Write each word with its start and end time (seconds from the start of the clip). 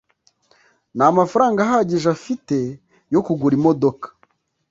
nta 0.95 1.07
mafaranga 1.17 1.59
ahagije 1.65 2.07
afite 2.17 2.57
yo 3.13 3.19
kugura 3.25 3.53
imodoka 3.59 4.07